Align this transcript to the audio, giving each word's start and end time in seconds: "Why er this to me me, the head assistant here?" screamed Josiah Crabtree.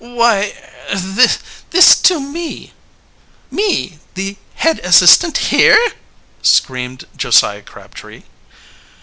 "Why 0.03 0.55
er 0.91 0.97
this 1.69 1.95
to 2.05 2.19
me 2.19 2.73
me, 3.51 3.99
the 4.15 4.35
head 4.55 4.79
assistant 4.79 5.37
here?" 5.53 5.77
screamed 6.41 7.05
Josiah 7.15 7.61
Crabtree. 7.61 8.23